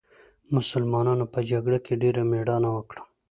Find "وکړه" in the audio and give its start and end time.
2.73-3.01